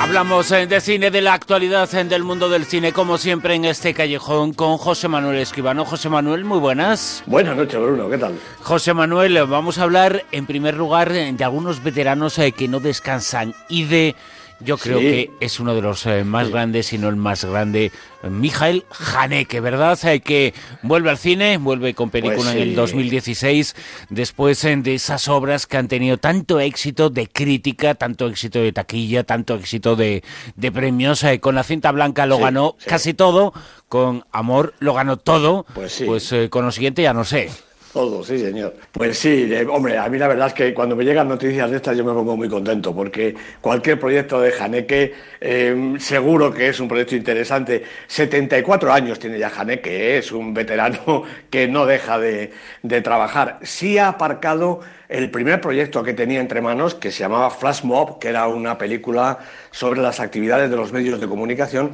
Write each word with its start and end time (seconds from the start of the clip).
Hablamos 0.00 0.50
eh, 0.50 0.66
de 0.66 0.80
cine, 0.80 1.10
de 1.10 1.20
la 1.20 1.34
actualidad 1.34 1.94
eh, 1.94 2.04
del 2.04 2.24
mundo 2.24 2.48
del 2.48 2.64
cine, 2.64 2.90
como 2.90 3.18
siempre 3.18 3.54
en 3.54 3.66
este 3.66 3.92
callejón 3.92 4.54
con 4.54 4.78
José 4.78 5.08
Manuel 5.08 5.36
Escribano. 5.36 5.84
José 5.84 6.08
Manuel, 6.08 6.42
muy 6.46 6.58
buenas. 6.58 7.22
Buenas 7.26 7.54
noches, 7.54 7.78
Bruno, 7.78 8.08
¿qué 8.08 8.16
tal? 8.16 8.38
José 8.62 8.94
Manuel, 8.94 9.38
vamos 9.44 9.76
a 9.76 9.82
hablar 9.82 10.24
en 10.32 10.46
primer 10.46 10.74
lugar 10.74 11.12
de 11.12 11.44
algunos 11.44 11.82
veteranos 11.82 12.38
eh, 12.38 12.52
que 12.52 12.66
no 12.66 12.80
descansan 12.80 13.54
y 13.68 13.84
de 13.84 14.16
yo 14.60 14.76
creo 14.76 14.98
que 14.98 15.30
es 15.40 15.58
uno 15.60 15.74
de 15.74 15.82
los 15.82 16.06
eh, 16.06 16.24
más 16.24 16.50
grandes, 16.50 16.86
si 16.86 16.98
no 16.98 17.08
el 17.08 17.16
más 17.16 17.44
grande, 17.44 17.90
Mijael 18.22 18.84
Haneke, 19.14 19.60
¿verdad? 19.60 19.98
Eh, 20.04 20.20
que 20.20 20.54
vuelve 20.82 21.10
al 21.10 21.18
cine, 21.18 21.56
vuelve 21.56 21.94
con 21.94 22.10
película 22.10 22.52
pues 22.52 22.56
en 22.56 22.62
el 22.62 22.74
2016, 22.74 23.74
después 24.10 24.62
eh, 24.64 24.76
de 24.76 24.94
esas 24.94 25.28
obras 25.28 25.66
que 25.66 25.76
han 25.76 25.88
tenido 25.88 26.18
tanto 26.18 26.60
éxito 26.60 27.10
de 27.10 27.26
crítica, 27.26 27.94
tanto 27.94 28.26
éxito 28.26 28.60
de 28.60 28.72
taquilla, 28.72 29.24
tanto 29.24 29.54
éxito 29.54 29.96
de, 29.96 30.22
de 30.56 30.72
premios. 30.72 31.24
con 31.40 31.54
la 31.54 31.62
cinta 31.62 31.90
blanca 31.92 32.26
lo 32.26 32.38
ganó 32.38 32.76
casi 32.86 33.14
todo, 33.14 33.52
con 33.88 34.24
Amor 34.30 34.74
lo 34.78 34.94
ganó 34.94 35.16
todo, 35.16 35.64
pues, 35.74 36.02
pues 36.04 36.34
con 36.50 36.64
lo 36.64 36.72
siguiente 36.72 37.02
ya 37.02 37.14
no 37.14 37.24
sé. 37.24 37.50
Todo, 37.92 38.22
sí, 38.22 38.38
señor. 38.38 38.76
Pues 38.92 39.18
sí, 39.18 39.52
hombre, 39.68 39.98
a 39.98 40.08
mí 40.08 40.16
la 40.16 40.28
verdad 40.28 40.46
es 40.46 40.54
que 40.54 40.72
cuando 40.72 40.94
me 40.94 41.04
llegan 41.04 41.26
noticias 41.26 41.68
de 41.68 41.76
estas 41.76 41.96
yo 41.96 42.04
me 42.04 42.12
pongo 42.12 42.36
muy 42.36 42.48
contento, 42.48 42.94
porque 42.94 43.34
cualquier 43.60 43.98
proyecto 43.98 44.40
de 44.40 44.52
Haneke 44.56 45.12
em, 45.40 45.98
seguro 45.98 46.52
que 46.52 46.68
es 46.68 46.78
un 46.78 46.86
proyecto 46.86 47.16
interesante. 47.16 47.82
74 48.06 48.92
años 48.92 49.18
tiene 49.18 49.40
ya 49.40 49.48
Haneke, 49.48 50.18
es 50.18 50.30
un 50.30 50.54
veterano 50.54 51.24
que 51.50 51.66
no 51.66 51.84
deja 51.84 52.20
de, 52.20 52.52
trabajar. 53.02 53.58
Sí 53.62 53.98
ha 53.98 54.06
aparcado 54.08 54.80
el 55.08 55.28
primer 55.32 55.60
proyecto 55.60 56.04
que 56.04 56.14
tenía 56.14 56.38
entre 56.38 56.60
manos, 56.60 56.94
que 56.94 57.10
se 57.10 57.24
llamaba 57.24 57.50
Flash 57.50 57.82
Mob, 57.82 58.20
que 58.20 58.28
era 58.28 58.46
una 58.46 58.78
película 58.78 59.40
sobre 59.72 60.00
las 60.00 60.20
actividades 60.20 60.70
de 60.70 60.76
los 60.76 60.92
medios 60.92 61.20
de 61.20 61.26
comunicación, 61.26 61.90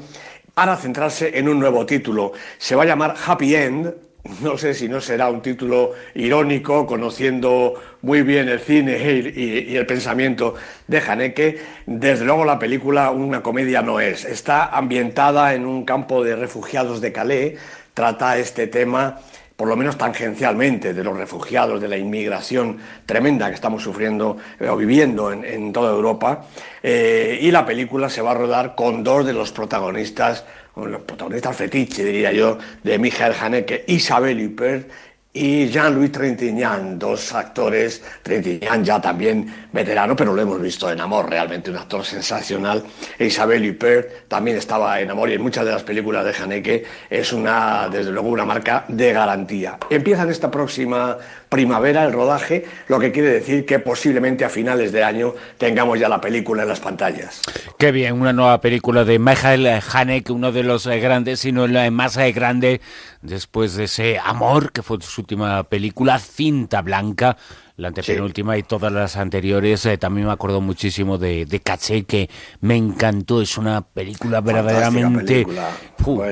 para 0.53 0.77
centrarse 0.77 1.39
en 1.39 1.49
un 1.49 1.59
nuevo 1.59 1.87
título. 1.87 2.33
Se 2.59 2.75
va 2.75 2.83
a 2.83 2.87
llamar 2.87 3.15
Happy 3.27 3.55
End, 3.55 4.06
no 4.41 4.59
sé 4.59 4.75
si 4.75 4.89
no 4.89 5.01
será 5.01 5.31
un 5.31 5.43
título 5.43 5.93
irónico, 6.15 6.87
conociendo 6.87 7.75
muy 8.03 8.23
bien 8.23 8.49
el 8.49 8.61
cine 8.61 8.99
y, 9.35 9.77
el 9.77 9.87
pensamiento 9.87 10.55
de 10.87 10.99
Haneke. 10.99 11.59
Desde 11.87 12.25
luego 12.25 12.45
la 12.45 12.59
película 12.59 13.11
una 13.11 13.43
comedia 13.43 13.83
no 13.83 14.01
es. 14.01 14.25
Está 14.25 14.67
ambientada 14.67 15.55
en 15.55 15.67
un 15.67 15.85
campo 15.85 16.23
de 16.25 16.37
refugiados 16.37 17.01
de 17.01 17.13
Calais, 17.13 17.59
trata 17.95 18.39
este 18.39 18.67
tema 18.67 19.21
por 19.57 19.69
lo 19.69 19.77
menos 19.77 19.97
tangencialmente, 19.97 20.93
de 20.93 21.03
los 21.03 21.17
refugiados, 21.17 21.81
de 21.81 21.89
la 21.89 21.97
inmigración 21.97 22.79
tremenda 23.07 23.49
que 23.49 23.55
estamos 23.55 23.83
sufriendo 23.83 24.37
eh, 24.61 24.69
o 24.69 24.77
viviendo 24.77 25.33
en, 25.33 25.73
toda 25.73 25.93
Europa. 25.93 26.45
Eh, 26.83 27.39
y 27.41 27.51
la 27.51 27.65
película 27.65 28.11
se 28.11 28.21
va 28.21 28.33
a 28.33 28.35
rodar 28.35 28.75
con 28.75 29.03
dos 29.03 29.25
de 29.25 29.33
los 29.33 29.53
protagonistas 29.53 30.45
los 30.85 31.01
protagonistas 31.03 31.57
fetiche, 31.57 32.05
diría 32.05 32.33
yo, 32.33 32.59
de 32.83 32.99
Michael 32.99 33.35
Haneke, 33.41 33.85
Isabel 33.87 34.47
Huppert 34.47 34.91
y 35.37 35.69
Jean-Louis 35.69 36.11
Trintignant, 36.11 36.99
dos 36.99 37.35
actores, 37.35 38.03
Trintignant 38.23 38.83
ya 38.83 38.99
también 38.99 39.69
veterano, 39.71 40.17
pero 40.17 40.33
lo 40.33 40.41
hemos 40.41 40.61
visto 40.61 40.91
en 40.91 40.99
Amor, 40.99 41.29
realmente 41.29 41.71
un 41.71 41.77
actor 41.77 42.03
sensacional. 42.03 42.83
Isabel 43.19 43.69
Huppert 43.71 44.29
también 44.29 44.57
estaba 44.57 44.99
en 44.99 45.11
Amor 45.11 45.29
y 45.29 45.35
en 45.35 45.43
muchas 45.43 45.67
de 45.67 45.73
las 45.73 45.83
películas 45.83 46.25
de 46.25 46.43
Haneke 46.43 46.85
es 47.11 47.35
una, 47.35 47.87
desde 47.91 48.13
luego, 48.13 48.31
una 48.31 48.47
marca 48.47 48.87
de 48.89 49.13
garantía. 49.13 49.79
Empieza 49.91 50.23
en 50.23 50.31
esta 50.31 50.51
próxima 50.51 51.19
primavera 51.49 52.05
el 52.05 52.13
rodaje, 52.13 52.65
lo 52.89 52.99
que 52.99 53.13
quiere 53.13 53.31
decir 53.31 53.67
que 53.67 53.79
posiblemente 53.79 54.45
a 54.45 54.49
finales 54.49 54.93
de 54.93 55.05
año 55.05 55.35
tengamos 55.59 55.99
ya 55.99 56.09
la 56.09 56.21
película 56.21 56.63
en 56.63 56.69
las 56.69 56.81
pantallas. 56.81 57.41
Qué 57.79 57.93
bien, 57.93 58.21
una 58.21 58.33
nueva 58.33 58.61
película 58.61 59.05
de 59.05 59.19
Michael 59.19 59.67
Haneke, 59.93 60.33
uno 60.33 60.53
de 60.53 60.63
los 60.63 60.87
grandes, 60.87 61.41
sino 61.41 61.65
el 61.65 61.91
más 61.93 62.17
grande 62.17 62.81
después 63.23 63.75
de 63.75 63.85
ese 63.85 64.19
Amor, 64.19 64.73
que 64.73 64.83
fue 64.83 64.99
su 65.01 65.21
última 65.21 65.65
película, 65.65 66.19
Cinta 66.19 66.83
Blanca, 66.83 67.37
la 67.77 67.89
antepenúltima 67.89 68.57
y 68.57 68.63
todas 68.63 68.91
las 68.93 69.17
anteriores. 69.17 69.85
Eh, 69.87 69.99
también 69.99 70.27
me 70.27 70.33
acuerdo 70.33 70.61
muchísimo 70.61 71.19
de, 71.19 71.45
de 71.45 71.61
Caché, 71.61 72.05
que 72.05 72.31
me 72.61 72.77
encantó. 72.77 73.43
Es 73.43 73.59
una 73.59 73.83
película 73.83 74.41
verdaderamente... 74.41 75.47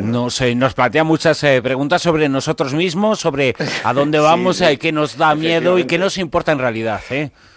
no 0.03 0.31
sé, 0.31 0.55
nos 0.55 0.75
plantea 0.75 1.05
muchas 1.05 1.43
eh, 1.45 1.61
preguntas 1.63 2.01
sobre 2.01 2.29
nosotros 2.29 2.73
mismos, 2.73 3.21
sobre 3.21 3.55
a 3.85 3.93
dónde 3.93 4.19
vamos, 4.21 4.61
eh, 4.61 4.79
qué 4.79 4.93
nos 4.93 5.17
da 5.19 5.35
miedo 5.35 5.79
y 5.79 5.85
qué 5.85 5.99
nos 5.99 6.17
importa 6.19 6.53
en 6.53 6.59
realidad. 6.59 7.01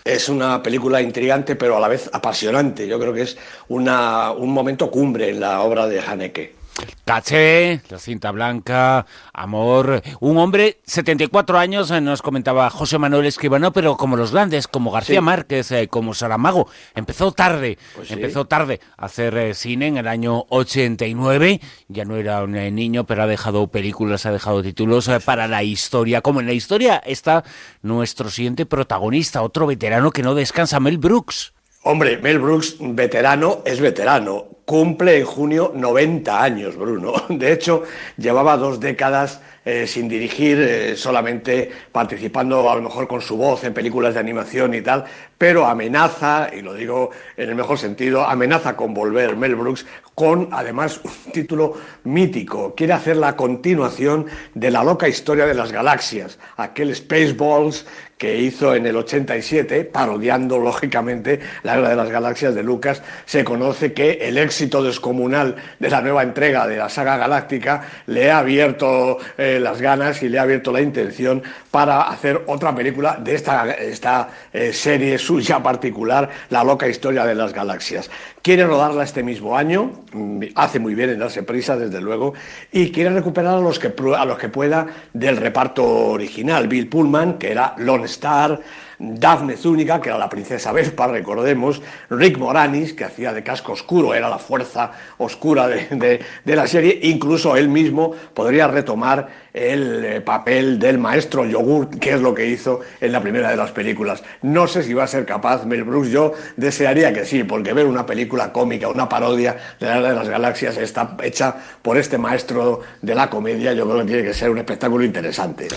Es 0.03 0.30
una 0.30 0.62
película 0.62 1.02
intrigante, 1.02 1.56
pero 1.56 1.78
a 1.78 1.80
la 1.80 1.88
vez 1.88 2.09
apasionante. 2.12 2.88
Yo 2.88 3.00
creo 3.00 3.14
que 3.14 3.22
es 3.22 3.38
una, 3.70 4.31
un 4.31 4.52
momento 4.52 4.92
cumbre 4.92 5.30
en 5.30 5.40
la 5.40 5.62
obra 5.62 5.88
de 5.88 6.00
Haneke. 6.00 6.56
Caché, 7.06 7.82
la 7.90 8.00
cinta 8.00 8.32
blanca, 8.32 9.06
amor. 9.34 10.02
Un 10.20 10.38
hombre, 10.38 10.80
74 10.86 11.58
años, 11.58 11.90
eh, 11.90 12.02
nos 12.02 12.22
comentaba 12.22 12.70
José 12.70 12.98
Manuel 12.98 13.26
Escribano, 13.26 13.72
pero 13.72 13.96
como 13.96 14.18
los 14.18 14.32
grandes, 14.32 14.68
como 14.68 14.92
García 14.92 15.22
Márquez, 15.22 15.72
eh, 15.72 15.88
como 15.88 16.14
Saramago. 16.14 16.70
Empezó 16.96 17.32
tarde, 17.32 17.78
pues 17.96 18.12
empezó 18.12 18.46
tarde 18.46 18.82
a 18.98 19.06
hacer 19.06 19.38
eh, 19.38 19.54
cine 19.54 19.88
en 19.88 19.98
el 19.98 20.08
año 20.08 20.46
89. 20.50 21.62
Ya 21.88 22.04
no 22.04 22.18
era 22.18 22.44
un 22.44 22.52
niño, 22.52 23.06
pero 23.06 23.24
ha 23.24 23.28
dejado 23.28 23.68
películas, 23.68 24.26
ha 24.26 24.32
dejado 24.32 24.62
títulos 24.62 25.09
para 25.24 25.48
la 25.48 25.64
historia. 25.64 26.22
Como 26.22 26.42
en 26.42 26.48
la 26.48 26.54
historia 26.54 26.98
está 26.98 27.46
nuestro 27.82 28.30
siguiente 28.30 28.66
protagonista, 28.66 29.42
otro 29.42 29.66
veterano 29.66 30.12
que 30.12 30.24
no 30.24 30.36
descansa, 30.36 30.82
Mel 30.82 30.98
Brooks. 30.98 31.54
Hombre, 31.84 32.18
Mel 32.18 32.40
Brooks, 32.40 32.76
veterano, 32.80 33.62
es 33.66 33.80
veterano 33.80 34.56
cumple 34.67 35.19
en 35.19 35.25
junio 35.25 35.72
90 35.73 36.44
años, 36.44 36.75
Bruno. 36.75 37.13
De 37.29 37.53
hecho, 37.53 37.83
llevaba 38.17 38.57
dos 38.57 38.81
décadas 38.81 39.39
eh, 39.63 39.88
sin 39.88 40.09
dirigir, 40.09 40.59
eh, 40.59 40.97
solamente 40.97 41.72
participando 41.89 42.69
a 42.69 42.75
lo 42.75 42.81
mejor 42.81 43.07
con 43.07 43.22
su 43.22 43.38
voz 43.38 43.63
en 43.63 43.73
películas 43.73 44.13
de 44.13 44.19
animación 44.19 44.73
y 44.73 44.81
tal, 44.81 45.05
pero 45.38 45.66
amenaza, 45.66 46.50
y 46.53 46.61
lo 46.61 46.73
digo 46.73 47.11
en 47.38 47.47
el 47.47 47.55
mejor 47.55 47.78
sentido, 47.78 48.25
amenaza 48.25 48.75
con 48.75 48.94
volver 48.94 49.38
Mel 49.38 49.55
Brooks 49.55 49.85
con 50.13 50.50
además 50.51 50.99
un 51.25 51.31
título 51.31 51.75
mítico. 52.03 52.75
Quiere 52.75 52.91
hacer 52.91 53.16
la 53.16 53.38
continuación 53.38 54.25
de 54.53 54.69
la 54.69 54.84
loca 54.84 55.07
historia 55.07 55.45
de 55.45 55.53
las 55.53 55.72
galaxias, 55.72 56.39
aquel 56.57 56.94
Spaceballs 56.94 57.85
que 58.17 58.38
hizo 58.39 58.73
en 58.73 58.85
el 58.85 58.95
87, 58.95 59.85
parodiando 59.85 60.57
lógicamente 60.59 61.39
la 61.63 61.75
guerra 61.75 61.89
de 61.89 61.95
las 61.95 62.09
galaxias 62.09 62.55
de 62.55 62.63
Lucas, 62.63 63.01
se 63.25 63.44
conoce 63.44 63.94
que 63.94 64.13
el 64.22 64.38
éxito 64.38 64.81
descomunal 64.83 65.55
de 65.79 65.89
la 65.89 66.01
nueva 66.01 66.23
entrega 66.23 66.67
de 66.67 66.78
la 66.78 66.89
saga 66.89 67.17
galáctica 67.17 67.83
le 68.07 68.31
ha 68.31 68.39
abierto 68.39 69.17
eh, 69.38 69.59
las 69.61 69.81
ganas 69.81 70.23
y 70.23 70.29
le 70.29 70.39
ha 70.39 70.44
abierto 70.44 70.72
la 70.72 70.81
intención 70.81 71.44
para 71.72 72.03
hacer 72.03 72.41
otra 72.47 72.73
película 72.73 73.17
de 73.22 73.35
esta, 73.35 73.72
esta 73.73 74.29
eh, 74.51 74.73
serie 74.73 75.17
suya 75.17 75.61
particular, 75.61 76.29
La 76.49 76.63
loca 76.63 76.88
historia 76.88 77.25
de 77.25 77.35
las 77.35 77.53
galaxias. 77.53 78.09
Quiere 78.42 78.66
rodarla 78.66 79.03
este 79.03 79.24
mismo 79.24 79.58
año, 79.58 79.92
mm, 80.14 80.44
hace 80.56 80.80
muy 80.80 80.96
bien 80.96 81.09
en 81.09 81.20
darse 81.20 81.44
prisa, 81.44 81.75
desde 81.75 82.00
luego, 82.00 82.34
y 82.72 82.92
quiere 82.92 83.09
recuperar 83.09 83.56
a 83.56 83.59
los 83.59 83.80
que, 83.80 83.94
a 84.18 84.25
los 84.25 84.38
que 84.38 84.50
pueda 84.50 84.88
del 85.14 85.38
reparto 85.38 85.84
original. 85.86 86.68
Bill 86.68 86.88
Pullman, 86.88 87.38
que 87.38 87.52
era 87.52 87.76
Lone 87.78 88.06
Star, 88.06 88.59
Daphne 89.00 89.58
Zúñiga, 89.58 90.02
que 90.02 90.09
era 90.09 90.18
la 90.18 90.30
princesa 90.30 90.72
Vespa, 90.72 91.08
recordemos, 91.08 91.81
Rick 92.09 92.38
Moranis, 92.38 92.94
que 92.94 93.03
hacía 93.03 93.31
de 93.31 93.44
casco 93.44 93.74
oscuro, 93.74 94.13
era 94.13 94.28
la 94.30 94.40
fuerza 94.40 94.91
oscura 95.18 95.68
de, 95.68 96.19
la 96.46 96.68
serie, 96.68 97.00
incluso 97.03 97.56
él 97.56 97.69
mismo 97.69 98.13
podría 98.34 98.68
retomar 98.68 99.28
el 99.53 100.06
eh, 100.06 100.22
papel 100.22 100.80
del 100.80 100.97
maestro 100.97 101.46
Yogur, 101.46 101.90
que 102.00 102.13
es 102.13 102.22
lo 102.22 102.34
que 102.34 102.47
hizo 102.47 102.81
en 103.00 103.12
la 103.12 103.22
primera 103.22 103.52
de 103.52 103.58
las 103.58 103.72
películas. 103.72 104.24
No 104.41 104.68
sé 104.68 104.84
si 104.84 104.94
va 104.94 105.03
a 105.03 105.08
ser 105.08 105.25
capaz 105.25 105.66
Mel 105.66 105.84
Brooks, 105.84 106.09
yo 106.09 106.34
desearía 106.56 107.14
que 107.14 107.25
sí, 107.25 107.44
porque 107.44 107.74
ver 107.74 107.85
una 107.85 108.06
película 108.06 108.52
cómica, 108.52 108.88
una 108.88 109.08
parodia 109.08 109.58
de 109.79 109.88
la 109.88 110.02
de 110.02 110.16
las 110.16 110.29
galaxias 110.29 110.78
está 110.78 111.16
hecha 111.22 111.55
por 111.82 111.97
este 111.97 112.17
maestro 112.17 112.82
de 113.02 113.16
la 113.16 113.29
comedia, 113.29 113.73
yo 113.73 113.85
creo 113.85 113.99
que 113.99 114.05
tiene 114.05 114.23
que 114.23 114.34
ser 114.34 114.49
un 114.49 114.58
espectáculo 114.58 115.03
interesante. 115.03 115.67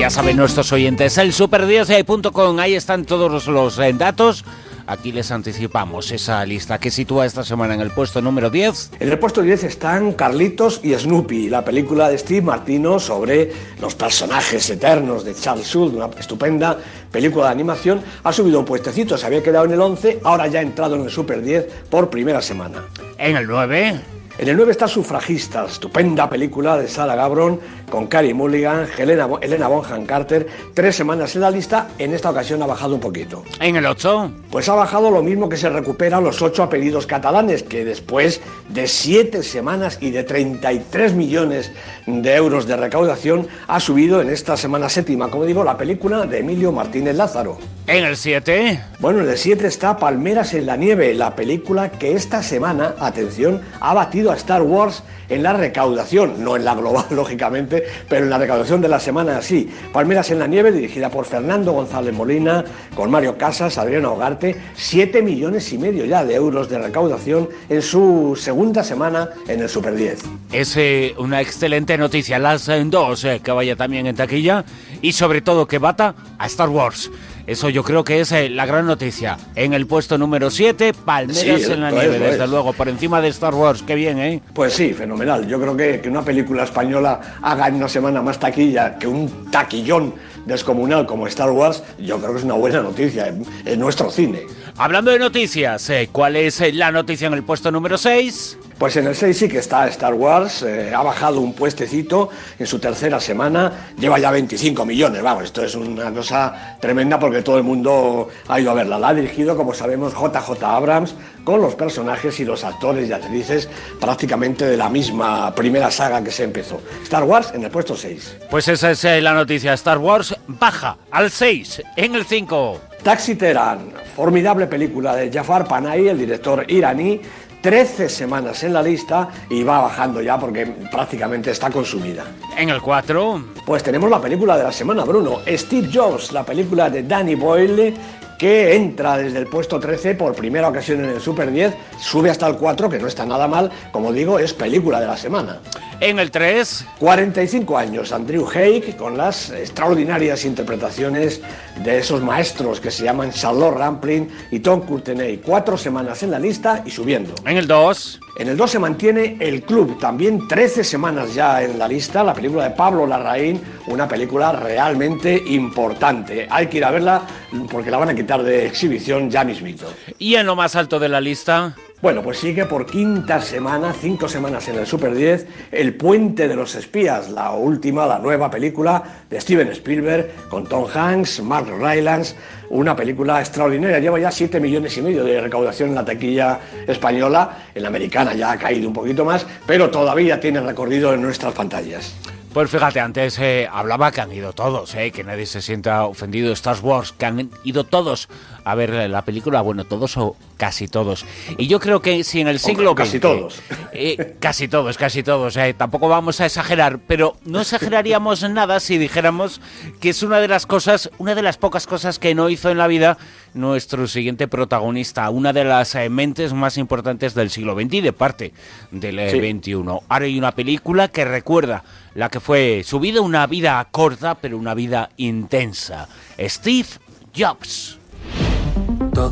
Ya 0.00 0.08
saben 0.08 0.38
nuestros 0.38 0.72
oyentes, 0.72 1.18
el 1.18 1.34
superdios.com, 1.34 2.58
ahí 2.58 2.74
están 2.74 3.04
todos 3.04 3.46
los 3.46 3.78
eh, 3.78 3.92
datos. 3.92 4.46
Aquí 4.86 5.12
les 5.12 5.30
anticipamos 5.30 6.10
esa 6.10 6.42
lista 6.46 6.78
que 6.78 6.90
sitúa 6.90 7.26
esta 7.26 7.44
semana 7.44 7.74
en 7.74 7.82
el 7.82 7.90
puesto 7.90 8.22
número 8.22 8.48
10. 8.48 8.92
En 8.98 9.10
el 9.10 9.18
puesto 9.18 9.42
10 9.42 9.64
están 9.64 10.12
Carlitos 10.14 10.80
y 10.82 10.94
Snoopy, 10.94 11.50
la 11.50 11.62
película 11.66 12.08
de 12.08 12.16
Steve 12.16 12.40
Martino 12.40 12.98
sobre 12.98 13.52
los 13.78 13.94
personajes 13.94 14.70
eternos 14.70 15.22
de 15.22 15.34
Charles 15.34 15.66
Schultz, 15.66 15.94
una 15.94 16.08
estupenda 16.18 16.78
película 17.12 17.44
de 17.48 17.50
animación. 17.50 18.00
Ha 18.24 18.32
subido 18.32 18.58
un 18.58 18.64
puestecito, 18.64 19.18
se 19.18 19.26
había 19.26 19.42
quedado 19.42 19.66
en 19.66 19.72
el 19.72 19.82
11, 19.82 20.20
ahora 20.24 20.46
ya 20.46 20.60
ha 20.60 20.62
entrado 20.62 20.96
en 20.96 21.02
el 21.02 21.10
Super 21.10 21.42
10 21.42 21.66
por 21.90 22.08
primera 22.08 22.40
semana. 22.40 22.86
En 23.18 23.36
el 23.36 23.46
9 23.46 24.19
En 24.40 24.48
el 24.48 24.56
9 24.56 24.72
está 24.72 24.88
Sufragista, 24.88 25.66
estupenda 25.66 26.30
película 26.30 26.78
de 26.78 26.88
Sarah 26.88 27.14
Gabron 27.14 27.60
con 27.90 28.06
Carey 28.06 28.32
Mulligan, 28.32 28.86
Helena, 28.96 29.28
Elena 29.42 29.68
Bonham 29.68 30.06
Carter. 30.06 30.46
Tres 30.72 30.96
semanas 30.96 31.34
en 31.34 31.42
la 31.42 31.50
lista, 31.50 31.88
en 31.98 32.14
esta 32.14 32.30
ocasión 32.30 32.62
ha 32.62 32.66
bajado 32.66 32.94
un 32.94 33.02
poquito. 33.02 33.44
¿En 33.60 33.76
el 33.76 33.84
8? 33.84 34.32
Pues 34.50 34.66
ha 34.70 34.74
bajado 34.74 35.10
lo 35.10 35.22
mismo 35.22 35.50
que 35.50 35.58
se 35.58 35.68
recuperan 35.68 36.24
los 36.24 36.40
ocho 36.40 36.62
apellidos 36.62 37.06
catalanes, 37.06 37.62
que 37.62 37.84
después 37.84 38.40
de 38.70 38.88
siete 38.88 39.42
semanas 39.42 39.98
y 40.00 40.10
de 40.10 40.24
33 40.24 41.12
millones 41.12 41.70
de 42.06 42.34
euros 42.34 42.66
de 42.66 42.78
recaudación 42.78 43.46
ha 43.68 43.78
subido 43.78 44.22
en 44.22 44.30
esta 44.30 44.56
semana 44.56 44.88
séptima, 44.88 45.28
como 45.28 45.44
digo, 45.44 45.64
la 45.64 45.76
película 45.76 46.24
de 46.24 46.38
Emilio 46.38 46.72
Martínez 46.72 47.14
Lázaro. 47.14 47.58
¿En 47.86 48.04
el 48.04 48.16
7? 48.16 48.80
Bueno, 49.00 49.20
en 49.20 49.28
el 49.28 49.36
7 49.36 49.66
está 49.66 49.96
Palmeras 49.96 50.54
en 50.54 50.66
la 50.66 50.76
Nieve, 50.76 51.12
la 51.12 51.34
película 51.34 51.90
que 51.90 52.12
esta 52.12 52.40
semana, 52.40 52.94
atención, 53.00 53.62
ha 53.80 53.94
batido 53.94 54.29
a 54.30 54.36
Star 54.36 54.62
Wars 54.62 55.02
en 55.28 55.42
la 55.42 55.52
recaudación, 55.52 56.42
no 56.44 56.56
en 56.56 56.64
la 56.64 56.74
global, 56.74 57.06
lógicamente, 57.10 57.84
pero 58.08 58.24
en 58.24 58.30
la 58.30 58.38
recaudación 58.38 58.80
de 58.80 58.88
la 58.88 59.00
semana 59.00 59.40
sí. 59.42 59.68
Palmeras 59.92 60.30
en 60.30 60.38
la 60.38 60.46
Nieve, 60.46 60.72
dirigida 60.72 61.10
por 61.10 61.24
Fernando 61.24 61.72
González 61.72 62.14
Molina, 62.14 62.64
con 62.94 63.10
Mario 63.10 63.38
Casas, 63.38 63.78
Adriana 63.78 64.10
Hogarte, 64.10 64.56
7 64.74 65.22
millones 65.22 65.72
y 65.72 65.78
medio 65.78 66.04
ya 66.04 66.24
de 66.24 66.34
euros 66.34 66.68
de 66.68 66.78
recaudación 66.78 67.48
en 67.68 67.82
su 67.82 68.36
segunda 68.38 68.82
semana 68.82 69.30
en 69.48 69.60
el 69.60 69.68
Super 69.68 69.94
10. 69.94 70.18
Es 70.52 70.76
eh, 70.76 71.14
una 71.18 71.40
excelente 71.40 71.96
noticia, 71.96 72.38
las 72.38 72.68
eh, 72.68 72.82
dos 72.86 73.24
eh, 73.24 73.40
que 73.42 73.52
vaya 73.52 73.76
también 73.76 74.06
en 74.06 74.16
taquilla 74.16 74.64
y 75.00 75.12
sobre 75.12 75.40
todo 75.40 75.66
que 75.66 75.78
bata 75.78 76.14
a 76.38 76.46
Star 76.46 76.68
Wars. 76.68 77.10
Eso 77.50 77.68
yo 77.68 77.82
creo 77.82 78.04
que 78.04 78.20
es 78.20 78.32
la 78.52 78.64
gran 78.64 78.86
noticia. 78.86 79.36
En 79.56 79.72
el 79.72 79.88
puesto 79.88 80.16
número 80.16 80.52
7, 80.52 80.92
Palmeras 81.04 81.68
en 81.68 81.80
la 81.80 81.90
nieve, 81.90 82.20
desde 82.20 82.46
luego, 82.46 82.72
por 82.72 82.88
encima 82.88 83.20
de 83.20 83.26
Star 83.26 83.56
Wars. 83.56 83.82
Qué 83.82 83.96
bien, 83.96 84.20
¿eh? 84.20 84.40
Pues 84.54 84.74
sí, 84.74 84.92
fenomenal. 84.94 85.48
Yo 85.48 85.60
creo 85.60 85.76
que, 85.76 86.00
que 86.00 86.08
una 86.08 86.22
película 86.22 86.62
española 86.62 87.20
haga 87.42 87.66
en 87.66 87.74
una 87.74 87.88
semana 87.88 88.22
más 88.22 88.38
taquilla 88.38 88.96
que 88.96 89.08
un 89.08 89.50
taquillón 89.50 90.14
descomunal 90.46 91.06
como 91.06 91.26
Star 91.26 91.50
Wars, 91.50 91.82
yo 91.98 92.18
creo 92.18 92.30
que 92.30 92.38
es 92.38 92.44
una 92.44 92.54
buena 92.54 92.82
noticia 92.82 93.26
en, 93.26 93.80
nuestro 93.80 94.12
cine. 94.12 94.42
Hablando 94.76 95.10
de 95.10 95.18
noticias, 95.18 95.90
¿cuál 96.12 96.36
es 96.36 96.62
la 96.72 96.92
noticia 96.92 97.26
en 97.26 97.34
el 97.34 97.42
puesto 97.42 97.72
número 97.72 97.98
6? 97.98 98.58
Pues 98.80 98.96
en 98.96 99.06
el 99.06 99.14
6 99.14 99.36
sí 99.36 99.46
que 99.46 99.58
está 99.58 99.86
Star 99.88 100.14
Wars, 100.14 100.62
eh, 100.62 100.94
ha 100.94 101.02
bajado 101.02 101.42
un 101.42 101.52
puestecito 101.52 102.30
en 102.58 102.66
su 102.66 102.78
tercera 102.78 103.20
semana, 103.20 103.90
lleva 103.98 104.18
ya 104.18 104.30
25 104.30 104.86
millones, 104.86 105.22
vamos, 105.22 105.44
esto 105.44 105.62
es 105.62 105.74
una 105.74 106.10
cosa 106.14 106.78
tremenda 106.80 107.18
porque 107.18 107.42
todo 107.42 107.58
el 107.58 107.62
mundo 107.62 108.30
ha 108.48 108.58
ido 108.58 108.70
a 108.70 108.74
verla. 108.74 108.98
La 108.98 109.08
ha 109.08 109.14
dirigido, 109.14 109.54
como 109.54 109.74
sabemos, 109.74 110.14
JJ 110.14 110.64
Abrams, 110.64 111.14
con 111.44 111.60
los 111.60 111.74
personajes 111.74 112.40
y 112.40 112.46
los 112.46 112.64
actores 112.64 113.06
y 113.06 113.12
actrices 113.12 113.68
prácticamente 114.00 114.64
de 114.64 114.78
la 114.78 114.88
misma 114.88 115.54
primera 115.54 115.90
saga 115.90 116.24
que 116.24 116.30
se 116.30 116.44
empezó. 116.44 116.80
Star 117.02 117.24
Wars 117.24 117.52
en 117.52 117.64
el 117.64 117.70
puesto 117.70 117.94
6. 117.94 118.38
Pues 118.48 118.66
esa 118.66 118.92
es 118.92 119.04
eh, 119.04 119.20
la 119.20 119.34
noticia, 119.34 119.74
Star 119.74 119.98
Wars 119.98 120.34
baja 120.46 120.96
al 121.10 121.30
6, 121.30 121.82
en 121.96 122.14
el 122.14 122.24
5. 122.24 122.80
Taxi 123.02 123.34
Teherán, 123.34 123.92
formidable 124.16 124.66
película 124.66 125.14
de 125.16 125.30
Jafar 125.30 125.68
Panahi, 125.68 126.08
el 126.08 126.18
director 126.18 126.64
iraní, 126.66 127.20
13 127.60 128.08
semanas 128.08 128.62
en 128.64 128.72
la 128.72 128.82
lista 128.82 129.28
y 129.48 129.62
va 129.62 129.80
bajando 129.80 130.22
ya 130.22 130.38
porque 130.38 130.66
prácticamente 130.90 131.50
está 131.50 131.70
consumida. 131.70 132.24
En 132.56 132.70
el 132.70 132.80
4. 132.80 133.44
Pues 133.66 133.82
tenemos 133.82 134.08
la 134.10 134.20
película 134.20 134.56
de 134.56 134.64
la 134.64 134.72
semana, 134.72 135.04
Bruno. 135.04 135.40
Steve 135.46 135.88
Jobs, 135.92 136.32
la 136.32 136.44
película 136.44 136.88
de 136.88 137.02
Danny 137.02 137.34
Boyle 137.34 137.94
que 138.40 138.74
entra 138.74 139.18
desde 139.18 139.38
el 139.38 139.46
puesto 139.48 139.78
13 139.78 140.14
por 140.14 140.34
primera 140.34 140.66
ocasión 140.66 141.04
en 141.04 141.10
el 141.10 141.20
Super 141.20 141.52
10, 141.52 141.74
sube 141.98 142.30
hasta 142.30 142.46
el 142.46 142.56
4, 142.56 142.88
que 142.88 142.98
no 142.98 143.06
está 143.06 143.26
nada 143.26 143.46
mal, 143.46 143.70
como 143.92 144.14
digo, 144.14 144.38
es 144.38 144.54
película 144.54 144.98
de 144.98 145.06
la 145.06 145.18
semana. 145.18 145.60
En 146.00 146.18
el 146.18 146.30
3. 146.30 146.86
45 146.98 147.76
años, 147.76 148.12
Andrew 148.12 148.48
Haig, 148.48 148.96
con 148.96 149.18
las 149.18 149.50
extraordinarias 149.50 150.46
interpretaciones 150.46 151.42
de 151.84 151.98
esos 151.98 152.22
maestros 152.22 152.80
que 152.80 152.90
se 152.90 153.04
llaman 153.04 153.32
Charlotte 153.32 153.76
Rampling 153.76 154.26
y 154.50 154.60
Tom 154.60 154.80
Courtenay. 154.80 155.42
Cuatro 155.44 155.76
semanas 155.76 156.22
en 156.22 156.30
la 156.30 156.38
lista 156.38 156.82
y 156.86 156.90
subiendo. 156.90 157.34
En 157.44 157.58
el 157.58 157.66
2. 157.66 158.20
En 158.38 158.48
el 158.48 158.56
2 158.56 158.70
se 158.70 158.78
mantiene 158.78 159.36
El 159.40 159.62
Club, 159.62 159.98
también 159.98 160.48
13 160.48 160.84
semanas 160.84 161.34
ya 161.34 161.62
en 161.62 161.78
la 161.78 161.86
lista, 161.86 162.24
la 162.24 162.32
película 162.32 162.64
de 162.64 162.70
Pablo 162.70 163.06
Larraín, 163.06 163.60
una 163.86 164.08
película 164.08 164.52
realmente 164.52 165.36
importante. 165.48 166.48
Hay 166.50 166.68
que 166.68 166.78
ir 166.78 166.84
a 166.86 166.90
verla 166.90 167.22
porque 167.70 167.90
la 167.90 167.98
van 167.98 168.08
a 168.08 168.14
quitar 168.14 168.42
de 168.42 168.66
exhibición 168.66 169.30
ya 169.30 169.44
mismito. 169.44 169.92
¿Y 170.18 170.36
en 170.36 170.46
lo 170.46 170.56
más 170.56 170.76
alto 170.76 170.98
de 170.98 171.10
la 171.10 171.20
lista? 171.20 171.76
Bueno, 172.02 172.22
pues 172.22 172.38
sigue 172.38 172.64
por 172.64 172.86
quinta 172.86 173.42
semana, 173.42 173.92
cinco 173.92 174.26
semanas 174.26 174.66
en 174.68 174.76
el 174.76 174.86
Super 174.86 175.14
10, 175.14 175.46
El 175.70 175.94
Puente 175.96 176.48
de 176.48 176.56
los 176.56 176.74
Espías, 176.74 177.28
la 177.28 177.50
última, 177.50 178.06
la 178.06 178.18
nueva 178.18 178.50
película 178.50 179.02
de 179.28 179.38
Steven 179.38 179.68
Spielberg 179.68 180.48
con 180.48 180.66
Tom 180.66 180.86
Hanks, 180.90 181.42
Mark 181.42 181.66
Rylance, 181.78 182.34
una 182.70 182.96
película 182.96 183.40
extraordinaria. 183.40 183.98
Lleva 183.98 184.18
ya 184.18 184.30
7 184.30 184.60
millones 184.60 184.96
y 184.96 185.02
medio 185.02 185.24
de 185.24 185.42
recaudación 185.42 185.90
en 185.90 185.96
la 185.96 186.04
taquilla 186.06 186.58
española, 186.86 187.66
en 187.74 187.82
la 187.82 187.88
americana 187.88 188.32
ya 188.32 188.52
ha 188.52 188.58
caído 188.58 188.88
un 188.88 188.94
poquito 188.94 189.26
más, 189.26 189.46
pero 189.66 189.90
todavía 189.90 190.40
tiene 190.40 190.62
recorrido 190.62 191.12
en 191.12 191.20
nuestras 191.20 191.52
pantallas. 191.52 192.14
Pues 192.52 192.68
fíjate, 192.68 192.98
antes 192.98 193.38
eh, 193.38 193.68
hablaba 193.70 194.10
que 194.10 194.20
han 194.20 194.32
ido 194.32 194.52
todos, 194.52 194.92
eh, 194.96 195.12
que 195.12 195.22
nadie 195.22 195.46
se 195.46 195.62
sienta 195.62 196.04
ofendido. 196.04 196.52
Star 196.52 196.78
Wars, 196.82 197.12
que 197.12 197.24
han 197.24 197.48
ido 197.62 197.84
todos 197.84 198.28
a 198.70 198.74
ver 198.74 199.10
la 199.10 199.24
película, 199.24 199.60
bueno, 199.60 199.84
todos 199.84 200.16
o 200.16 200.36
casi 200.56 200.88
todos. 200.88 201.24
Y 201.58 201.66
yo 201.66 201.80
creo 201.80 202.00
que 202.02 202.24
si 202.24 202.40
en 202.40 202.48
el 202.48 202.58
siglo 202.58 202.92
XX... 202.92 202.96
Casi 202.96 203.20
todos. 203.20 203.62
Eh, 203.92 204.36
casi 204.38 204.68
todos, 204.68 204.96
casi 204.98 205.22
todos. 205.22 205.56
Eh, 205.56 205.74
tampoco 205.74 206.08
vamos 206.08 206.40
a 206.40 206.46
exagerar, 206.46 206.98
pero 207.06 207.36
no 207.44 207.60
exageraríamos 207.62 208.48
nada 208.50 208.80
si 208.80 208.98
dijéramos 208.98 209.60
que 210.00 210.10
es 210.10 210.22
una 210.22 210.40
de 210.40 210.48
las 210.48 210.66
cosas, 210.66 211.10
una 211.18 211.34
de 211.34 211.42
las 211.42 211.56
pocas 211.56 211.86
cosas 211.86 212.18
que 212.18 212.34
no 212.34 212.48
hizo 212.50 212.70
en 212.70 212.78
la 212.78 212.86
vida 212.86 213.18
nuestro 213.54 214.06
siguiente 214.06 214.48
protagonista, 214.48 215.28
una 215.30 215.52
de 215.52 215.64
las 215.64 215.96
mentes 216.10 216.52
más 216.52 216.78
importantes 216.78 217.34
del 217.34 217.50
siglo 217.50 217.74
XX 217.74 217.94
y 217.94 218.00
de 218.00 218.12
parte 218.12 218.52
del 218.90 219.16
XXI. 219.30 219.72
Ahora 220.08 220.24
hay 220.24 220.38
una 220.38 220.52
película 220.52 221.08
que 221.08 221.24
recuerda 221.24 221.82
la 222.14 222.28
que 222.28 222.40
fue 222.40 222.82
su 222.84 223.00
vida, 223.00 223.20
una 223.20 223.46
vida 223.46 223.86
corta, 223.90 224.34
pero 224.36 224.58
una 224.58 224.74
vida 224.74 225.10
intensa. 225.16 226.08
Steve 226.38 226.88
Jobs. 227.36 227.99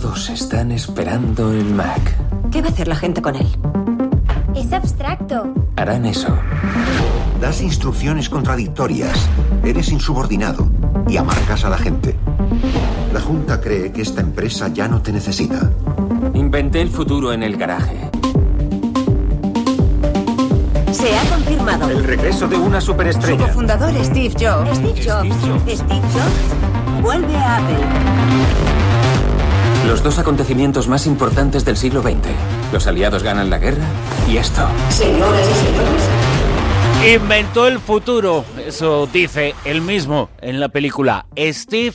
Todos 0.00 0.31
están 0.31 0.71
esperando 0.71 1.50
el 1.50 1.75
Mac. 1.75 2.00
¿Qué 2.53 2.62
va 2.62 2.69
a 2.69 2.71
hacer 2.71 2.87
la 2.87 2.95
gente 2.95 3.21
con 3.21 3.35
él? 3.35 3.49
Es 4.55 4.73
abstracto. 4.73 5.53
Harán 5.75 6.06
eso. 6.06 6.29
Das 7.41 7.61
instrucciones 7.61 8.29
contradictorias, 8.29 9.29
eres 9.65 9.91
insubordinado 9.91 10.69
y 11.09 11.17
amargas 11.17 11.65
a 11.65 11.71
la 11.71 11.79
gente. 11.79 12.15
La 13.12 13.21
Junta 13.21 13.61
cree 13.61 13.91
que 13.91 14.03
esta 14.03 14.21
empresa 14.21 14.69
ya 14.69 14.87
no 14.87 15.03
te 15.03 15.11
necesita. 15.11 15.69
Inventé 16.33 16.81
el 16.81 16.91
futuro 16.91 17.33
en 17.33 17.43
el 17.43 17.56
garaje. 17.56 17.99
Se 20.93 21.19
ha 21.19 21.25
confirmado. 21.29 21.91
El 21.91 22.05
regreso 22.05 22.46
de 22.46 22.56
una 22.56 22.81
superestrella. 22.81 23.41
Su 23.41 23.46
cofundador 23.49 23.93
Steve 24.05 24.34
Jobs. 24.39 24.77
Steve 24.77 25.03
Jobs. 25.05 25.34
Steve 25.67 26.03
Jobs 26.13 27.03
vuelve 27.03 27.34
a 27.34 27.56
Apple. 27.56 28.68
Los 29.89 30.03
dos 30.03 30.19
acontecimientos 30.19 30.87
más 30.87 31.07
importantes 31.07 31.65
del 31.65 31.79
siglo 31.79 32.03
XX. 32.03 32.29
Los 32.75 32.87
aliados 32.87 33.23
ganan 33.23 33.49
la 33.49 33.57
guerra 33.57 33.87
y 34.31 34.37
esto. 34.37 34.69
Señoras 34.91 35.49
y 35.49 35.67
señores. 35.67 37.23
Inventó 37.23 37.67
el 37.67 37.79
futuro. 37.79 38.45
Eso 38.67 39.09
dice 39.11 39.55
el 39.65 39.81
mismo 39.81 40.29
en 40.43 40.61
la 40.61 40.69
película 40.69 41.25
Steve 41.39 41.95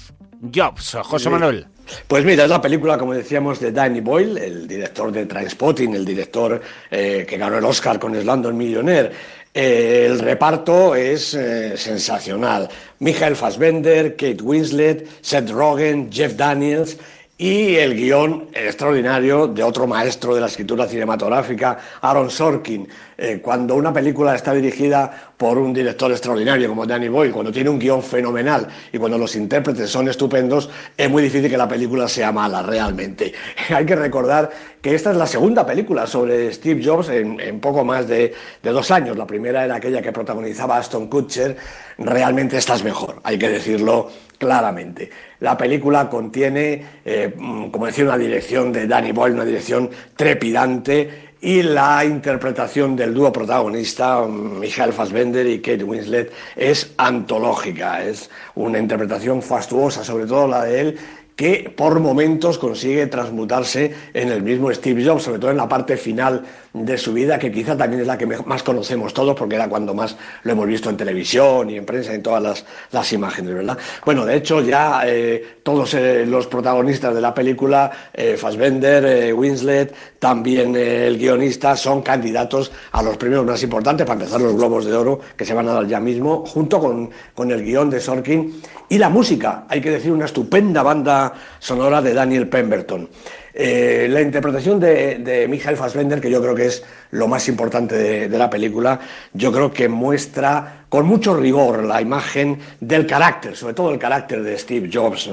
Jobs. 0.52 0.98
José 1.04 1.30
Manuel. 1.30 1.68
Pues 2.08 2.26
mira, 2.26 2.46
es 2.46 2.50
la 2.50 2.60
película, 2.60 2.98
como 2.98 3.14
decíamos, 3.14 3.60
de 3.60 3.72
Danny 3.72 4.02
Boyle, 4.02 4.40
el 4.40 4.68
director 4.68 5.12
de 5.12 5.28
Transpotting, 5.28 5.94
el 5.94 6.04
director 6.04 6.60
eh, 6.90 7.28
que 7.30 7.38
ganó 7.38 7.60
el 7.60 7.66
Oscar 7.66 8.00
con 8.00 8.20
Slumdog 8.20 8.56
Millionaire. 8.56 9.12
Eh, 9.54 10.08
el 10.10 10.18
reparto 10.18 10.96
es 10.96 11.36
eh, 11.36 11.78
sensacional. 11.78 12.68
Michael 12.98 13.36
Fassbender, 13.36 14.16
Kate 14.16 14.42
Winslet, 14.42 15.08
Seth 15.22 15.52
Rogen, 15.52 16.12
Jeff 16.12 16.36
Daniels 16.36 16.98
y 17.38 17.75
el 17.75 17.96
guion 17.96 18.50
extraordinario 18.54 19.48
de 19.48 19.63
otro 19.63 19.88
maestro 19.88 20.36
de 20.36 20.42
la 20.42 20.48
escritura 20.48 20.88
cinematográfica, 20.88 21.80
Aaron 22.02 22.30
Sorkin. 22.30 22.88
Eh, 23.18 23.40
cuando 23.42 23.75
una 23.75 23.92
película 23.92 24.36
está 24.36 24.54
dirigida 24.54 25.34
por 25.36 25.58
un 25.58 25.74
director 25.74 26.12
extraordinario 26.12 26.70
como 26.70 26.86
Danny 26.86 27.08
Boyle, 27.08 27.32
cuando 27.32 27.52
tiene 27.52 27.72
un 27.72 27.80
guion 27.80 28.04
fenomenal 28.04 28.68
y 28.92 28.98
cuando 29.00 29.18
los 29.18 29.36
intérpretes 29.36 29.90
son 29.90 30.08
estupendos, 30.08 30.70
es 30.96 31.10
muy 31.10 31.24
difícil 31.24 31.50
que 31.50 31.58
la 31.58 31.68
película 31.68 32.08
sea 32.08 32.32
mala 32.32 32.62
realmente. 32.62 33.34
Hay 33.70 33.86
que 33.86 33.96
recordar 33.96 34.52
que 34.80 34.94
esta 34.94 35.10
es 35.10 35.18
la 35.18 35.28
segunda 35.28 35.66
película 35.66 36.06
sobre 36.06 36.54
Steve 36.54 36.84
Jobs 36.86 37.10
en, 37.10 37.60
poco 37.60 37.84
más 37.84 38.08
de, 38.08 38.34
de, 38.62 38.70
dos 38.70 38.92
años. 38.92 39.18
La 39.18 39.25
primera 39.25 39.66
era 39.66 39.75
aquella 39.75 40.04
que 40.04 40.12
protagonizaba 40.12 40.78
Aston 40.78 41.08
Kutcher. 41.08 41.58
Realmente 41.98 42.58
esta 42.58 42.75
es 42.75 42.84
mejor, 42.84 43.20
hay 43.24 43.40
que 43.40 43.50
decirlo 43.50 44.10
claramente. 44.38 45.10
La 45.40 45.58
película 45.58 46.10
contiene, 46.10 46.84
eh, 47.04 47.34
mm, 47.36 47.70
como 47.70 47.86
decía, 47.86 48.06
una 48.06 48.18
dirección 48.18 48.72
de 48.72 48.88
Danny 48.88 49.12
Boyle, 49.12 49.36
una 49.36 49.46
dirección 49.46 49.90
trepidante 50.16 51.34
y 51.42 51.62
la 51.62 52.06
interpretación 52.06 52.96
del 52.96 53.13
dúo 53.13 53.32
protagonista, 53.32 54.22
mm, 54.22 54.60
Michael 54.60 54.94
Fassbender 54.94 55.46
y 55.46 55.60
Kate 55.60 55.84
Winslet, 55.84 56.32
es 56.56 56.94
antológica, 56.98 58.04
es 58.04 58.30
una 58.56 58.80
interpretación 58.80 59.42
fastuosa, 59.42 60.04
sobre 60.04 60.25
todo 60.25 60.48
la 60.48 60.63
de 60.63 60.80
él, 60.80 61.00
que 61.36 61.74
por 61.75 62.00
momentos 62.00 62.58
consigue 62.58 63.08
transmutarse 63.08 63.94
en 64.13 64.30
el 64.30 64.44
mismo 64.44 64.72
Steve 64.72 65.04
Jobs, 65.04 65.24
sobre 65.24 65.40
todo 65.40 65.52
en 65.52 65.58
la 65.58 65.68
parte 65.68 65.98
final 65.98 66.44
de 66.74 66.98
su 66.98 67.13
vida, 67.13 67.38
que 67.38 67.52
quizá 67.52 67.78
también 67.78 68.02
es 68.02 68.08
la 68.08 68.18
que 68.18 68.25
más 68.25 68.63
conocemos 68.63 69.13
todos, 69.13 69.36
porque 69.36 69.56
era 69.56 69.68
cuando 69.68 69.94
más 69.94 70.16
lo 70.44 70.52
hemos 70.52 70.68
visto 70.68 70.90
en 70.90 70.98
televisión 70.98 71.70
y 71.70 71.78
en 71.78 71.86
prensa, 71.86 72.13
en 72.13 72.24
todas 72.24 72.42
las, 72.42 72.66
las 72.92 73.13
imágenes, 73.13 73.54
¿verdad? 73.54 73.78
Bueno, 74.06 74.25
de 74.25 74.38
hecho, 74.38 74.62
ya 74.62 75.04
eh, 75.06 75.60
todos 75.62 75.94
eh, 75.94 76.25
los 76.25 76.48
protagonistas 76.48 77.13
de 77.13 77.22
la 77.22 77.34
película, 77.34 77.92
eh, 78.13 78.38
Fassbender, 78.38 79.34
Winslet, 79.34 79.94
también 80.18 80.75
el 80.75 81.18
guionista, 81.18 81.75
son 81.75 82.02
candidatos 82.02 82.72
a 82.92 83.04
los 83.04 83.18
premios 83.18 83.46
más 83.46 83.62
importantes, 83.62 84.06
para 84.06 84.20
empezar 84.20 84.42
los 84.42 84.56
Globos 84.56 84.86
de 84.86 84.96
Oro, 84.96 85.20
que 85.38 85.46
se 85.46 85.54
van 85.54 85.68
a 85.68 85.74
dar 85.74 85.88
ya 85.88 86.00
mismo, 86.00 86.44
junto 86.46 86.80
con, 86.80 87.10
con 87.36 87.52
el 87.52 87.63
guion 87.63 87.90
de 87.90 88.00
Sorkin 88.00 88.62
y 88.90 88.98
la 88.98 89.10
música, 89.10 89.66
hay 89.70 89.82
que 89.82 89.90
decir, 89.90 90.12
una 90.12 90.25
estupenda 90.25 90.84
banda 90.84 91.23
sonora 91.60 92.01
de 92.01 92.13
Daniel 92.13 92.48
Pemberton. 92.48 93.10
Eh, 93.53 94.07
la 94.10 94.22
interpretación 94.22 94.79
de, 94.79 95.45
Michael 95.48 95.77
Fassbender, 95.77 96.19
que 96.19 96.29
yo 96.29 96.41
creo 96.41 96.55
que 96.55 96.65
es 96.65 96.83
lo 97.12 97.27
más 97.27 97.48
importante 97.48 97.95
de, 97.95 98.27
de, 98.27 98.38
la 98.38 98.50
película, 98.50 99.00
yo 99.33 99.51
creo 99.51 99.72
que 99.72 99.88
muestra 99.88 100.83
con 100.93 101.07
mucho 101.07 101.36
rigor 101.36 101.86
la 101.86 102.00
imagen 102.01 102.60
del 102.79 103.07
carácter, 103.07 103.57
sobre 103.57 103.74
todo 103.74 103.91
el 103.91 103.98
carácter 103.98 104.43
de 104.43 104.55
Steve 104.60 104.91
Jobs, 104.93 105.27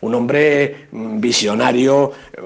un 0.00 0.12
hombre 0.12 0.88
mm, 0.90 1.20
visionario, 1.20 2.10
eh, 2.32 2.40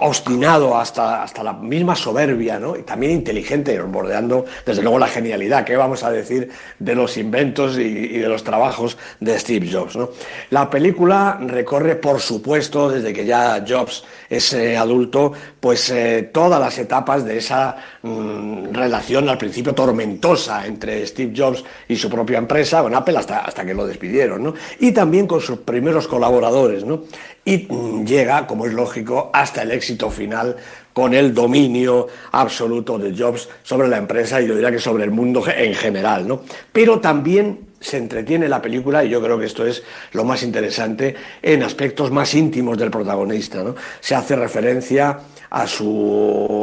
obstinado 0.00 0.74
hasta, 0.74 1.22
hasta 1.22 1.42
la 1.42 1.52
misma 1.52 1.94
soberbia, 1.94 2.58
¿no? 2.58 2.78
y 2.78 2.82
también 2.82 3.12
inteligente, 3.12 3.78
bordeando 3.78 4.46
desde 4.64 4.80
luego 4.80 4.98
la 4.98 5.08
genialidad, 5.08 5.66
¿qué 5.66 5.76
vamos 5.76 6.02
a 6.02 6.10
decir 6.10 6.48
de 6.78 6.94
los 6.94 7.18
inventos 7.18 7.76
y, 7.76 7.82
y 7.82 8.18
de 8.18 8.28
los 8.30 8.42
trabajos 8.42 8.96
de 9.20 9.38
Steve 9.38 9.68
Jobs? 9.70 9.94
¿no? 9.94 10.08
La 10.48 10.70
película 10.70 11.38
recorre, 11.42 11.96
por 11.96 12.20
supuesto, 12.20 12.88
desde 12.88 13.12
que 13.12 13.26
ya 13.26 13.62
Jobs 13.68 14.02
es 14.30 14.50
eh, 14.54 14.73
adulto, 14.76 15.32
pues 15.60 15.90
eh, 15.90 16.30
todas 16.32 16.60
las 16.60 16.78
etapas 16.78 17.24
de 17.24 17.38
esa 17.38 17.76
mmm, 18.02 18.72
relación 18.72 19.28
al 19.28 19.38
principio 19.38 19.74
tormentosa 19.74 20.66
entre 20.66 21.06
Steve 21.06 21.32
Jobs 21.36 21.64
y 21.88 21.96
su 21.96 22.08
propia 22.08 22.38
empresa, 22.38 22.82
con 22.82 22.94
Apple, 22.94 23.16
hasta, 23.18 23.40
hasta 23.40 23.64
que 23.64 23.74
lo 23.74 23.86
despidieron, 23.86 24.42
¿no? 24.42 24.54
Y 24.80 24.92
también 24.92 25.26
con 25.26 25.40
sus 25.40 25.58
primeros 25.58 26.08
colaboradores, 26.08 26.84
¿no? 26.84 27.04
Y 27.44 27.66
mmm, 27.68 28.04
llega, 28.04 28.46
como 28.46 28.66
es 28.66 28.72
lógico, 28.72 29.30
hasta 29.32 29.62
el 29.62 29.70
éxito 29.70 30.10
final 30.10 30.56
con 30.94 31.12
el 31.12 31.34
dominio 31.34 32.06
absoluto 32.30 32.98
de 32.98 33.14
Jobs 33.16 33.48
sobre 33.62 33.88
la 33.88 33.98
empresa 33.98 34.40
y 34.40 34.46
yo 34.46 34.54
diría 34.54 34.70
que 34.70 34.78
sobre 34.78 35.04
el 35.04 35.10
mundo 35.10 35.42
en 35.46 35.74
general, 35.74 36.26
¿no? 36.26 36.42
Pero 36.72 37.00
también 37.00 37.73
se 37.84 37.98
entretiene 37.98 38.48
la 38.48 38.62
película 38.62 39.04
y 39.04 39.10
yo 39.10 39.22
creo 39.22 39.38
que 39.38 39.46
esto 39.46 39.66
es 39.66 39.82
lo 40.12 40.24
más 40.24 40.42
interesante 40.42 41.14
en 41.42 41.62
aspectos 41.62 42.10
más 42.10 42.34
íntimos 42.34 42.78
del 42.78 42.90
protagonista, 42.90 43.62
¿no? 43.62 43.74
Se 44.00 44.14
hace 44.14 44.34
referencia 44.36 45.18
a 45.50 45.66
su 45.66 45.86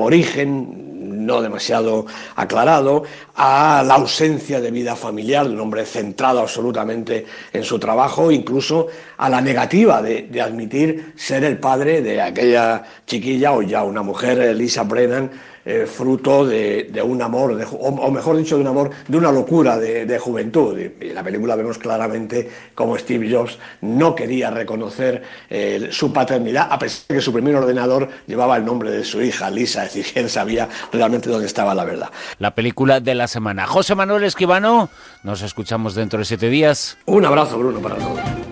origen 0.04 0.92
no 1.26 1.42
demasiado 1.42 2.06
aclarado, 2.36 3.04
a 3.36 3.84
la 3.86 3.96
ausencia 3.96 4.60
de 4.60 4.72
vida 4.72 4.96
familiar 4.96 5.48
de 5.48 5.54
un 5.54 5.60
hombre 5.60 5.86
centrado 5.86 6.40
absolutamente 6.40 7.26
en 7.54 7.64
su 7.64 7.78
trabajo, 7.78 8.32
incluso 8.32 8.88
a 9.18 9.30
la 9.30 9.40
negativa 9.40 10.02
de, 10.02 10.24
de 10.24 10.42
admitir 10.42 11.14
ser 11.16 11.44
el 11.44 11.60
padre 11.60 12.02
de 12.02 12.22
aquella 12.22 12.84
chiquilla 13.06 13.54
o 13.54 13.62
ya 13.62 13.84
una 13.84 14.02
mujer, 14.02 14.56
Lisa 14.56 14.84
Brennan, 14.84 15.32
eh, 15.66 15.86
fruto 15.86 16.46
de, 16.46 16.90
de, 16.92 17.02
un 17.02 17.22
amor, 17.22 17.56
de, 17.56 17.66
o, 17.66 17.70
o, 17.70 18.12
mejor 18.12 18.38
dicho, 18.38 18.56
de 18.56 18.62
un 18.62 18.68
amor, 18.68 18.92
de 19.08 19.18
una 19.18 19.32
locura 19.32 19.78
de, 19.78 20.06
de 20.06 20.20
juventud. 20.20 20.78
Y 20.78 21.10
en 21.10 21.16
la 21.16 21.24
película 21.24 21.56
vemos 21.56 21.78
claramente 21.78 22.50
cómo 22.76 22.98
Steve 22.98 23.32
Jobs 23.32 23.58
no 23.82 24.16
quería 24.16 24.50
reconocer 24.52 25.24
eh, 25.50 25.90
su 25.92 26.12
paternidad, 26.12 26.68
a 26.70 26.80
pesar 26.80 27.08
de 27.08 27.16
que 27.16 27.22
su 27.22 27.34
primer 27.34 27.56
ordenador 27.56 28.10
llevaba 28.28 28.58
el 28.58 28.66
nombre 28.66 28.92
de 28.92 29.04
su 29.04 29.22
hija, 29.22 29.50
Lisa, 29.50 29.86
es 29.86 29.94
decir, 29.94 30.12
él 30.24 30.30
sabía 30.30 30.68
realmente 30.92 31.30
dónde 31.30 31.48
estaba 31.48 31.74
la 31.76 31.86
verdad. 31.86 32.10
La 32.40 32.56
película 32.56 33.00
de 33.00 33.16
la 33.16 33.28
semana. 33.28 33.68
José 33.68 33.96
Manuel 33.96 34.24
Esquivano, 34.24 34.90
nos 35.24 35.42
escuchamos 35.42 35.96
dentro 35.96 36.20
de 36.20 36.26
siete 36.26 36.50
días. 36.50 36.98
Un 37.06 37.26
abrazo, 37.26 37.58
Bruno, 37.58 37.80
para 37.80 37.96
todos. 37.96 38.51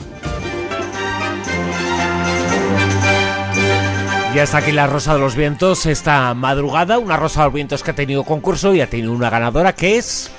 Ya 4.36 4.44
está 4.44 4.60
aquí 4.60 4.72
la 4.72 4.86
Rosa 4.86 5.14
de 5.14 5.20
los 5.20 5.36
Vientos 5.36 5.88
esta 5.88 6.36
madrugada, 6.36 7.00
una 7.00 7.18
Rosa 7.18 7.42
de 7.42 7.46
los 7.48 7.54
Vientos 7.56 7.84
que 7.84 7.92
ha 7.92 7.96
tenido 7.96 8.24
concurso 8.24 8.76
y 8.76 8.82
ha 8.82 8.88
tenido 8.88 9.12
una 9.12 9.30
ganadora 9.30 9.74
que 9.74 9.98
es 9.98 10.32